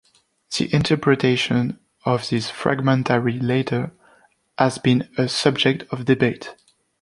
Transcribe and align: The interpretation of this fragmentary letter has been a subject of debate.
The 0.57 0.73
interpretation 0.73 1.79
of 2.05 2.27
this 2.27 2.49
fragmentary 2.49 3.37
letter 3.39 3.91
has 4.57 4.79
been 4.79 5.07
a 5.15 5.27
subject 5.29 5.83
of 5.93 6.05
debate. 6.05 6.55